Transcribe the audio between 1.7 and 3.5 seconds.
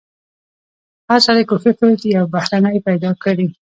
کوي یو بهرنی پیدا کړي.